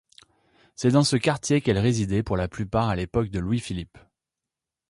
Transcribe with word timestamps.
C'est 0.73 0.89
dans 0.89 1.03
ce 1.03 1.15
quartier 1.15 1.61
qu'elles 1.61 1.77
résidaient 1.77 2.23
pour 2.23 2.35
la 2.35 2.47
plupart 2.47 2.89
à 2.89 2.95
l'époque 2.95 3.29
de 3.29 3.37
Louis-Philippe. 3.37 3.99